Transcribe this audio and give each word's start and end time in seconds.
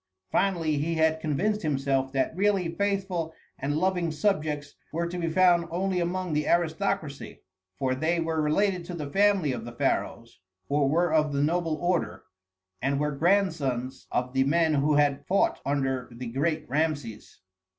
Finally, 0.31 0.77
he 0.79 0.95
had 0.95 1.19
convinced 1.19 1.61
himself 1.61 2.11
that 2.11 2.35
really 2.35 2.67
faithful 2.73 3.35
and 3.59 3.77
loving 3.77 4.11
subjects 4.11 4.73
were 4.91 5.05
to 5.05 5.19
be 5.19 5.29
found 5.29 5.67
only 5.69 5.99
among 5.99 6.33
the 6.33 6.47
aristocracy, 6.47 7.43
for 7.77 7.93
they 7.93 8.19
were 8.19 8.41
related 8.41 8.83
to 8.83 8.95
the 8.95 9.07
family 9.11 9.51
of 9.51 9.63
the 9.63 9.71
pharaohs, 9.71 10.39
or 10.67 10.89
were 10.89 11.13
of 11.13 11.31
the 11.33 11.43
noble 11.43 11.75
order, 11.75 12.23
and 12.81 12.99
were 12.99 13.11
grandsons 13.11 14.07
of 14.11 14.33
the 14.33 14.43
men 14.43 14.73
who 14.73 14.95
had 14.95 15.23
fought 15.27 15.61
under 15.67 16.09
the 16.11 16.25
great 16.25 16.67
Rameses. 16.67 17.39